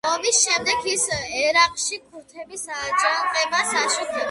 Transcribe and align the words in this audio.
ომის 0.09 0.37
შემდეგ 0.43 0.87
ის 0.93 1.03
ერაყში 1.41 2.01
ქურთების 2.07 2.67
აჯანყებას 2.79 3.79
აშუქებდა. 3.87 4.19